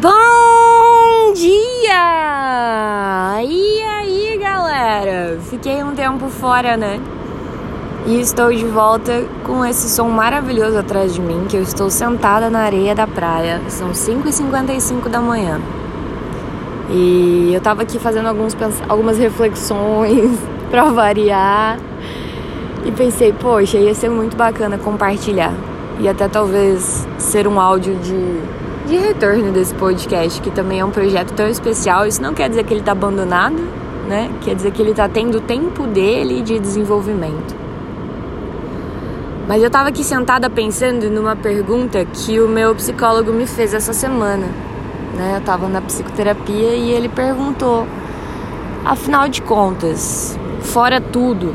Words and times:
Bom 0.00 1.32
dia! 1.34 1.90
E 3.42 3.82
aí, 3.82 4.38
galera? 4.40 5.40
Fiquei 5.50 5.82
um 5.82 5.92
tempo 5.92 6.28
fora, 6.28 6.76
né? 6.76 7.00
E 8.06 8.20
estou 8.20 8.52
de 8.52 8.64
volta 8.64 9.24
com 9.44 9.64
esse 9.64 9.88
som 9.88 10.08
maravilhoso 10.08 10.78
atrás 10.78 11.12
de 11.12 11.20
mim, 11.20 11.46
que 11.48 11.56
eu 11.56 11.62
estou 11.62 11.90
sentada 11.90 12.48
na 12.48 12.60
areia 12.60 12.94
da 12.94 13.08
praia. 13.08 13.60
São 13.66 13.90
5h55 13.90 15.08
da 15.08 15.20
manhã. 15.20 15.60
E 16.90 17.50
eu 17.52 17.60
tava 17.60 17.82
aqui 17.82 17.98
fazendo 17.98 18.28
alguns, 18.28 18.56
algumas 18.88 19.18
reflexões 19.18 20.38
para 20.70 20.84
variar. 20.84 21.76
E 22.84 22.92
pensei, 22.92 23.32
poxa, 23.32 23.78
ia 23.78 23.94
ser 23.96 24.10
muito 24.10 24.36
bacana 24.36 24.78
compartilhar. 24.78 25.52
E 25.98 26.08
até 26.08 26.28
talvez 26.28 27.04
ser 27.18 27.48
um 27.48 27.60
áudio 27.60 27.96
de 27.96 28.67
de 28.88 28.96
retorno 28.96 29.52
desse 29.52 29.74
podcast, 29.74 30.40
que 30.40 30.50
também 30.50 30.80
é 30.80 30.84
um 30.84 30.90
projeto 30.90 31.34
tão 31.34 31.46
especial. 31.46 32.06
Isso 32.06 32.22
não 32.22 32.32
quer 32.32 32.48
dizer 32.48 32.64
que 32.64 32.72
ele 32.72 32.80
está 32.80 32.92
abandonado, 32.92 33.62
né? 34.08 34.30
Quer 34.40 34.54
dizer 34.54 34.72
que 34.72 34.80
ele 34.80 34.92
está 34.92 35.06
tendo 35.06 35.38
o 35.38 35.40
tempo 35.42 35.86
dele 35.86 36.40
de 36.40 36.58
desenvolvimento. 36.58 37.54
Mas 39.46 39.60
eu 39.60 39.66
estava 39.66 39.90
aqui 39.90 40.02
sentada 40.02 40.48
pensando 40.48 41.10
numa 41.10 41.36
pergunta 41.36 42.04
que 42.06 42.40
o 42.40 42.48
meu 42.48 42.74
psicólogo 42.74 43.30
me 43.30 43.46
fez 43.46 43.74
essa 43.74 43.92
semana. 43.92 44.46
Né? 45.14 45.34
Eu 45.34 45.38
estava 45.38 45.68
na 45.68 45.82
psicoterapia 45.82 46.74
e 46.74 46.90
ele 46.90 47.10
perguntou: 47.10 47.86
afinal 48.84 49.28
de 49.28 49.42
contas, 49.42 50.38
fora 50.62 50.98
tudo, 50.98 51.54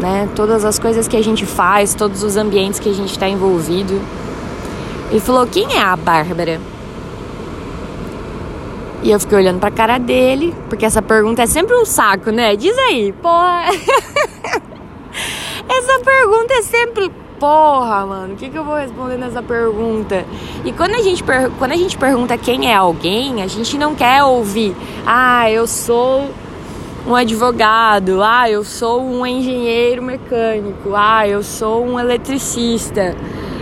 né? 0.00 0.28
Todas 0.34 0.64
as 0.64 0.78
coisas 0.78 1.06
que 1.06 1.16
a 1.16 1.22
gente 1.22 1.46
faz, 1.46 1.94
todos 1.94 2.24
os 2.24 2.36
ambientes 2.36 2.80
que 2.80 2.88
a 2.88 2.94
gente 2.94 3.12
está 3.12 3.28
envolvido 3.28 4.00
ele 5.14 5.20
falou: 5.20 5.46
Quem 5.46 5.72
é 5.72 5.80
a 5.80 5.94
Bárbara? 5.94 6.60
E 9.00 9.12
eu 9.12 9.20
fiquei 9.20 9.38
olhando 9.38 9.60
pra 9.60 9.70
cara 9.70 9.96
dele, 9.96 10.52
porque 10.68 10.84
essa 10.84 11.00
pergunta 11.00 11.42
é 11.42 11.46
sempre 11.46 11.72
um 11.76 11.84
saco, 11.84 12.32
né? 12.32 12.56
Diz 12.56 12.76
aí, 12.76 13.12
porra. 13.22 13.66
essa 15.68 16.00
pergunta 16.04 16.54
é 16.54 16.62
sempre. 16.62 17.12
Porra, 17.38 18.06
mano, 18.06 18.34
o 18.34 18.36
que, 18.36 18.48
que 18.48 18.58
eu 18.58 18.64
vou 18.64 18.74
responder 18.74 19.16
nessa 19.16 19.40
pergunta? 19.40 20.24
E 20.64 20.72
quando 20.72 20.94
a, 20.94 21.02
gente 21.02 21.22
quando 21.58 21.72
a 21.72 21.76
gente 21.76 21.96
pergunta 21.96 22.36
quem 22.36 22.72
é 22.72 22.74
alguém, 22.74 23.40
a 23.40 23.46
gente 23.46 23.78
não 23.78 23.94
quer 23.94 24.24
ouvir, 24.24 24.74
ah, 25.06 25.48
eu 25.48 25.66
sou 25.66 26.28
um 27.06 27.14
advogado, 27.14 28.20
ah, 28.20 28.50
eu 28.50 28.64
sou 28.64 29.00
um 29.00 29.24
engenheiro 29.24 30.02
mecânico, 30.02 30.92
ah, 30.94 31.28
eu 31.28 31.42
sou 31.42 31.84
um 31.84 32.00
eletricista 32.00 33.14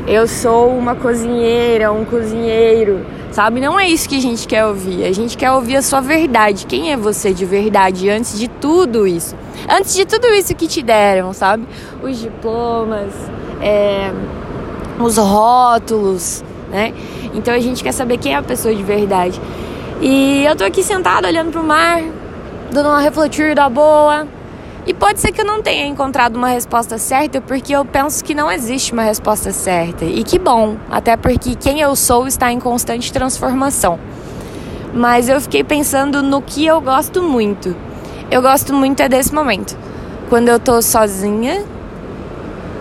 eu 0.07 0.27
sou 0.27 0.77
uma 0.77 0.95
cozinheira, 0.95 1.93
um 1.93 2.05
cozinheiro, 2.05 3.07
sabe? 3.31 3.61
Não 3.61 3.79
é 3.79 3.89
isso 3.89 4.09
que 4.09 4.17
a 4.17 4.21
gente 4.21 4.47
quer 4.49 4.67
ouvir. 4.67 5.05
A 5.05 5.13
gente 5.13 5.37
quer 5.37 5.53
ouvir 5.53 5.77
a 5.77 5.83
sua 5.83 6.01
verdade. 6.01 6.67
Quem 6.67 6.93
é 6.93 6.97
você 6.97 7.33
de 7.33 7.45
verdade 7.45 8.11
antes 8.11 8.39
de 8.39 8.49
tudo 8.49 9.07
isso? 9.07 9.37
Antes 9.69 9.95
de 9.95 10.05
tudo 10.05 10.27
isso 10.29 10.55
que 10.55 10.67
te 10.67 10.83
deram, 10.83 11.33
sabe? 11.33 11.67
Os 12.03 12.19
diplomas, 12.19 13.13
é, 13.61 14.11
os 14.99 15.17
rótulos, 15.19 16.43
né? 16.71 16.93
Então 17.35 17.55
a 17.55 17.61
gente 17.61 17.83
quer 17.83 17.93
saber 17.93 18.19
quem 18.19 18.35
é 18.35 18.37
a 18.37 18.43
pessoa 18.43 18.75
de 18.75 18.83
verdade. 18.83 19.41
E 20.01 20.45
eu 20.45 20.57
tô 20.57 20.65
aqui 20.65 20.83
sentada 20.83 21.29
olhando 21.29 21.53
pro 21.53 21.63
mar, 21.63 22.03
dando 22.73 22.89
uma 22.89 23.01
refletida 23.01 23.69
boa 23.69 24.27
e 24.85 24.93
pode 24.93 25.21
ser 25.21 25.31
que 25.31 25.41
eu 25.41 25.45
não 25.45 25.63
tenha 25.63 25.87
encontrado 25.87 26.35
uma 26.37 26.49
resposta 26.49 26.99
certa, 26.99 27.41
porque 27.41 27.75
eu 27.75 27.85
penso 27.85 28.25
que 28.25 28.35
não 28.35 28.51
existe 28.51 28.93
uma 28.93 29.03
resposta 29.03 29.53
certa. 29.53 30.05
E 30.05 30.25
que 30.25 30.39
bom, 30.39 30.77
até 30.91 31.17
porque 31.17 31.55
quem 31.55 31.81
eu 31.81 31.95
sou 31.95 32.27
está 32.27 32.51
em 32.51 32.59
constante 32.59 33.13
transformação. 33.13 33.99
Mas 34.93 35.29
eu 35.29 35.41
fiquei 35.41 35.63
pensando 35.63 36.21
no 36.21 36.43
que 36.43 36.67
eu 36.67 36.81
gosto 36.81 37.23
muito. 37.23 37.77
Eu 38.31 38.43
gosto 38.43 38.75
muito 38.75 39.01
é 39.01 39.09
desse 39.09 39.33
momento. 39.33 39.77
Quando 40.29 40.49
eu 40.49 40.59
tô 40.59 40.83
sozinha, 40.83 41.65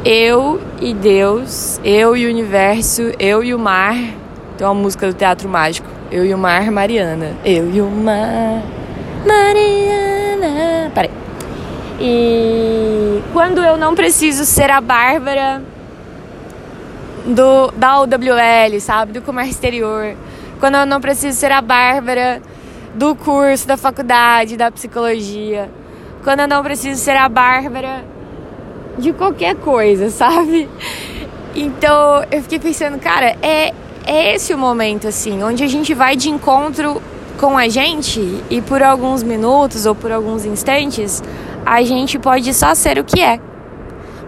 eu 0.03 0.59
e 0.81 0.95
Deus, 0.95 1.79
eu 1.83 2.17
e 2.17 2.25
o 2.25 2.29
universo, 2.29 3.11
eu 3.19 3.43
e 3.43 3.53
o 3.53 3.59
mar. 3.59 3.95
Tem 4.57 4.65
uma 4.65 4.73
música 4.73 5.07
do 5.07 5.13
Teatro 5.13 5.47
Mágico. 5.47 5.87
Eu 6.11 6.25
e 6.25 6.33
o 6.33 6.37
mar, 6.37 6.71
Mariana. 6.71 7.35
Eu 7.45 7.69
e 7.71 7.79
o 7.79 7.89
mar, 7.89 8.63
Mariana. 9.25 10.91
Peraí. 10.93 11.20
E 12.03 13.21
quando 13.31 13.63
eu 13.63 13.77
não 13.77 13.93
preciso 13.93 14.43
ser 14.43 14.71
a 14.71 14.81
Bárbara 14.81 15.61
do, 17.27 17.69
da 17.77 18.01
UWL, 18.01 18.81
sabe? 18.81 19.13
Do 19.13 19.21
comércio 19.21 19.51
exterior. 19.51 20.15
Quando 20.59 20.77
eu 20.77 20.85
não 20.87 20.99
preciso 20.99 21.37
ser 21.37 21.51
a 21.51 21.61
Bárbara 21.61 22.41
do 22.95 23.15
curso, 23.15 23.67
da 23.67 23.77
faculdade, 23.77 24.57
da 24.57 24.71
psicologia. 24.71 25.69
Quando 26.23 26.39
eu 26.39 26.47
não 26.47 26.63
preciso 26.63 26.99
ser 26.99 27.15
a 27.17 27.29
Bárbara 27.29 28.03
de 28.97 29.13
qualquer 29.13 29.55
coisa, 29.55 30.09
sabe? 30.11 30.67
Então 31.55 32.25
eu 32.31 32.41
fiquei 32.41 32.57
pensando, 32.57 32.99
cara, 32.99 33.37
é, 33.43 33.73
é 34.07 34.33
esse 34.33 34.55
o 34.55 34.57
momento, 34.57 35.07
assim, 35.07 35.43
onde 35.43 35.63
a 35.63 35.67
gente 35.67 35.93
vai 35.93 36.15
de 36.15 36.31
encontro 36.31 36.99
com 37.41 37.57
a 37.57 37.67
gente 37.67 38.43
e 38.51 38.61
por 38.61 38.83
alguns 38.83 39.23
minutos 39.23 39.87
ou 39.87 39.95
por 39.95 40.11
alguns 40.11 40.45
instantes 40.45 41.23
a 41.65 41.81
gente 41.81 42.19
pode 42.19 42.53
só 42.53 42.75
ser 42.75 42.99
o 42.99 43.03
que 43.03 43.19
é. 43.19 43.39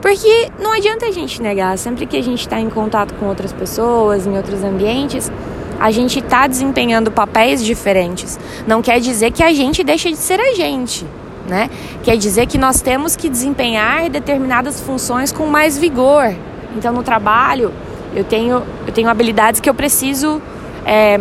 Porque 0.01 0.51
não 0.59 0.73
adianta 0.73 1.05
a 1.05 1.11
gente 1.11 1.39
negar, 1.39 1.77
sempre 1.77 2.07
que 2.07 2.17
a 2.17 2.23
gente 2.23 2.39
está 2.39 2.59
em 2.59 2.71
contato 2.71 3.13
com 3.13 3.27
outras 3.27 3.53
pessoas, 3.53 4.25
em 4.25 4.35
outros 4.35 4.63
ambientes, 4.63 5.31
a 5.79 5.91
gente 5.91 6.19
está 6.19 6.47
desempenhando 6.47 7.11
papéis 7.11 7.63
diferentes. 7.63 8.39
Não 8.65 8.81
quer 8.81 8.99
dizer 8.99 9.29
que 9.29 9.43
a 9.43 9.53
gente 9.53 9.83
deixa 9.83 10.09
de 10.09 10.17
ser 10.17 10.39
a 10.39 10.55
gente, 10.55 11.05
né? 11.47 11.69
Quer 12.01 12.17
dizer 12.17 12.47
que 12.47 12.57
nós 12.57 12.81
temos 12.81 13.15
que 13.15 13.29
desempenhar 13.29 14.09
determinadas 14.09 14.81
funções 14.81 15.31
com 15.31 15.45
mais 15.45 15.77
vigor. 15.77 16.33
Então, 16.75 16.91
no 16.91 17.03
trabalho, 17.03 17.71
eu 18.15 18.23
tenho, 18.23 18.63
eu 18.87 18.91
tenho 18.91 19.07
habilidades 19.07 19.61
que 19.61 19.69
eu 19.69 19.73
preciso. 19.75 20.41
É, 20.83 21.19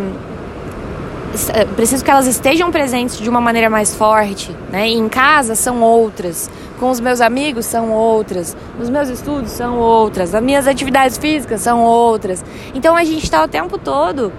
preciso 1.76 2.04
que 2.04 2.10
elas 2.10 2.26
estejam 2.26 2.70
presentes 2.70 3.18
de 3.18 3.28
uma 3.28 3.40
maneira 3.40 3.70
mais 3.70 3.94
forte, 3.94 4.54
né? 4.70 4.88
E 4.88 4.94
em 4.94 5.08
casa 5.08 5.54
são 5.54 5.80
outras, 5.80 6.50
com 6.78 6.90
os 6.90 7.00
meus 7.00 7.20
amigos 7.20 7.64
são 7.64 7.90
outras, 7.90 8.56
nos 8.78 8.90
meus 8.90 9.08
estudos 9.08 9.50
são 9.52 9.78
outras, 9.78 10.34
as 10.34 10.42
minhas 10.42 10.66
atividades 10.66 11.16
físicas 11.16 11.60
são 11.60 11.82
outras. 11.82 12.44
Então 12.74 12.94
a 12.94 13.04
gente 13.04 13.24
está 13.24 13.42
o 13.42 13.48
tempo 13.48 13.78
todo 13.78 14.32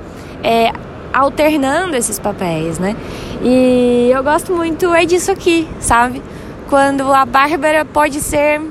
é, 0.43 0.71
alternando 1.11 1.95
esses 1.95 2.19
papéis, 2.19 2.79
né? 2.79 2.95
E 3.41 4.09
eu 4.13 4.23
gosto 4.23 4.53
muito 4.53 4.93
é 4.93 5.05
disso 5.05 5.31
aqui, 5.31 5.67
sabe? 5.79 6.21
Quando 6.69 7.11
a 7.13 7.25
Bárbara 7.25 7.85
pode 7.85 8.19
ser 8.19 8.61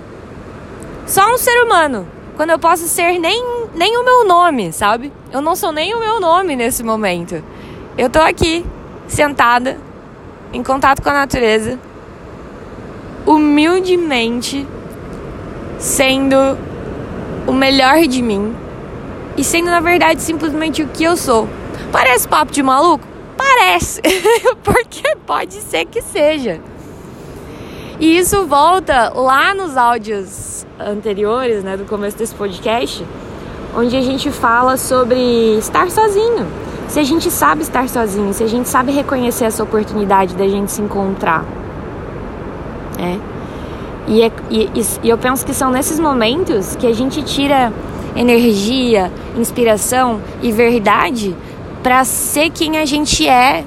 só 1.06 1.32
um 1.32 1.38
ser 1.38 1.62
humano, 1.62 2.06
quando 2.36 2.50
eu 2.50 2.58
posso 2.58 2.88
ser 2.88 3.18
nem, 3.18 3.44
nem 3.74 3.96
o 3.96 4.04
meu 4.04 4.24
nome, 4.24 4.72
sabe? 4.72 5.12
Eu 5.32 5.40
não 5.40 5.54
sou 5.54 5.72
nem 5.72 5.94
o 5.94 6.00
meu 6.00 6.20
nome 6.20 6.56
nesse 6.56 6.82
momento. 6.82 7.42
Eu 7.96 8.08
tô 8.08 8.20
aqui, 8.20 8.64
sentada, 9.06 9.76
em 10.50 10.62
contato 10.62 11.02
com 11.02 11.10
a 11.10 11.12
natureza, 11.12 11.78
humildemente 13.26 14.66
sendo 15.78 16.56
o 17.46 17.52
melhor 17.52 18.00
de 18.06 18.22
mim 18.22 18.56
e 19.36 19.44
sendo, 19.44 19.66
na 19.66 19.80
verdade, 19.80 20.22
simplesmente 20.22 20.82
o 20.82 20.88
que 20.88 21.04
eu 21.04 21.18
sou. 21.18 21.46
Parece 21.90 22.26
papo 22.26 22.50
de 22.50 22.62
maluco? 22.62 23.04
Parece, 23.36 24.00
porque 24.64 25.14
pode 25.26 25.54
ser 25.54 25.84
que 25.84 26.00
seja. 26.00 26.60
E 28.00 28.16
isso 28.16 28.46
volta 28.46 29.12
lá 29.14 29.52
nos 29.52 29.76
áudios 29.76 30.66
anteriores, 30.80 31.62
né, 31.62 31.76
do 31.76 31.84
começo 31.84 32.16
desse 32.16 32.34
podcast, 32.34 33.06
onde 33.76 33.94
a 33.94 34.02
gente 34.02 34.30
fala 34.30 34.78
sobre 34.78 35.58
estar 35.58 35.90
sozinho 35.90 36.72
se 36.92 37.00
a 37.00 37.04
gente 37.04 37.30
sabe 37.30 37.62
estar 37.62 37.88
sozinho, 37.88 38.34
se 38.34 38.44
a 38.44 38.46
gente 38.46 38.68
sabe 38.68 38.92
reconhecer 38.92 39.46
essa 39.46 39.62
oportunidade 39.62 40.36
da 40.36 40.46
gente 40.46 40.70
se 40.70 40.82
encontrar. 40.82 41.42
É. 42.98 43.16
E, 44.06 44.20
é, 44.20 44.30
e, 44.50 44.70
e 45.02 45.08
eu 45.08 45.16
penso 45.16 45.46
que 45.46 45.54
são 45.54 45.70
nesses 45.70 45.98
momentos 45.98 46.76
que 46.76 46.86
a 46.86 46.92
gente 46.92 47.22
tira 47.22 47.72
energia, 48.14 49.10
inspiração 49.38 50.20
e 50.42 50.52
verdade 50.52 51.34
para 51.82 52.04
ser 52.04 52.50
quem 52.50 52.76
a 52.76 52.84
gente 52.84 53.26
é 53.26 53.64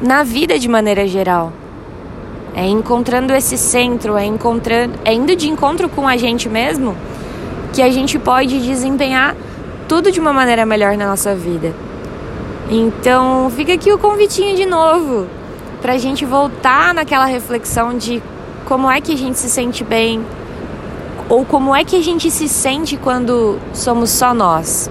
na 0.00 0.24
vida 0.24 0.58
de 0.58 0.66
maneira 0.66 1.06
geral. 1.06 1.52
É 2.54 2.66
encontrando 2.66 3.34
esse 3.34 3.58
centro, 3.58 4.16
é 4.16 4.24
encontrando, 4.24 4.94
é 5.04 5.12
indo 5.12 5.36
de 5.36 5.50
encontro 5.50 5.86
com 5.86 6.08
a 6.08 6.16
gente 6.16 6.48
mesmo 6.48 6.96
que 7.74 7.82
a 7.82 7.90
gente 7.90 8.18
pode 8.18 8.58
desempenhar 8.58 9.36
tudo 9.86 10.10
de 10.10 10.18
uma 10.18 10.32
maneira 10.32 10.64
melhor 10.64 10.96
na 10.96 11.06
nossa 11.06 11.34
vida. 11.34 11.74
Então 12.70 13.50
fica 13.50 13.74
aqui 13.74 13.92
o 13.92 13.98
convitinho 13.98 14.56
de 14.56 14.64
novo 14.64 15.26
para 15.82 15.92
a 15.92 15.98
gente 15.98 16.24
voltar 16.24 16.94
naquela 16.94 17.26
reflexão 17.26 17.96
de 17.96 18.22
como 18.64 18.90
é 18.90 19.00
que 19.00 19.12
a 19.12 19.16
gente 19.16 19.38
se 19.38 19.50
sente 19.50 19.84
bem 19.84 20.24
ou 21.28 21.44
como 21.44 21.74
é 21.74 21.84
que 21.84 21.96
a 21.96 22.02
gente 22.02 22.30
se 22.30 22.48
sente 22.48 22.96
quando 22.96 23.58
somos 23.72 24.10
só 24.10 24.32
nós. 24.32 24.90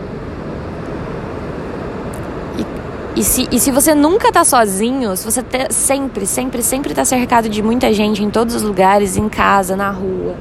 E 3.16 3.24
se, 3.24 3.48
e 3.52 3.60
se 3.60 3.70
você 3.70 3.94
nunca 3.94 4.32
tá 4.32 4.44
sozinho, 4.44 5.16
se 5.16 5.24
você 5.24 5.44
te, 5.44 5.72
sempre, 5.72 6.26
sempre, 6.26 6.64
sempre 6.64 6.94
tá 6.96 7.06
cercado 7.06 7.48
de 7.48 7.62
muita 7.62 7.94
gente 7.94 8.24
em 8.24 8.30
todos 8.30 8.56
os 8.56 8.64
lugares, 8.64 9.18
em 9.18 9.30
casa, 9.30 9.76
na 9.76 9.92
rua, 9.92 10.36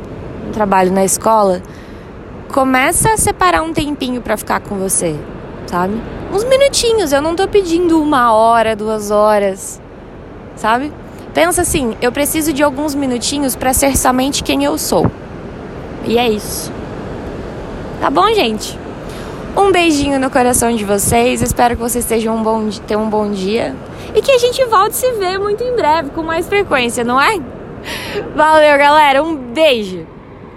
no 0.47 0.53
trabalho, 0.53 0.91
na 0.91 1.05
escola, 1.05 1.63
começa 2.51 3.13
a 3.13 3.17
separar 3.19 3.63
um 3.63 3.75
tempinho 3.75 4.23
para 4.23 4.39
ficar 4.39 4.61
com 4.61 4.77
você, 4.77 5.15
sabe? 5.73 5.95
Uns 6.31 6.45
minutinhos, 6.45 7.13
eu 7.13 7.23
não 7.23 7.35
tô 7.35 7.49
pedindo 7.49 7.99
uma 7.99 8.35
hora, 8.35 8.77
duas 8.77 9.11
horas, 9.11 9.81
sabe? 10.55 10.93
Pensa 11.33 11.63
assim, 11.63 11.97
eu 12.03 12.13
preciso 12.13 12.53
de 12.53 12.63
alguns 12.63 12.95
minutinhos 12.95 13.57
para 13.57 13.73
ser 13.73 13.97
somente 13.97 14.45
quem 14.45 14.65
eu 14.65 14.77
sou. 14.77 15.11
E 16.05 16.19
é 16.19 16.29
isso. 16.29 16.71
Tá 18.03 18.11
bom, 18.11 18.29
gente? 18.35 18.79
Um 19.57 19.73
beijinho 19.73 20.21
no 20.21 20.29
coração 20.29 20.77
de 20.77 20.85
vocês. 20.85 21.41
Espero 21.41 21.75
que 21.75 21.81
vocês 21.81 22.05
tenham 22.05 22.37
um 22.37 22.43
bom, 22.43 22.69
tenham 22.87 23.05
um 23.05 23.09
bom 23.09 23.31
dia. 23.31 23.75
E 24.15 24.21
que 24.21 24.31
a 24.31 24.39
gente 24.39 24.63
volte 24.67 24.91
a 24.91 24.93
se 24.93 25.13
ver 25.13 25.39
muito 25.39 25.65
em 25.65 25.75
breve, 25.75 26.11
com 26.11 26.23
mais 26.23 26.47
frequência, 26.47 27.03
não 27.03 27.19
é? 27.19 27.41
Valeu, 28.37 28.77
galera. 28.77 29.23
Um 29.23 29.35
beijo. 29.35 30.07